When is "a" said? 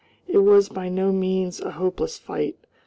1.61-1.69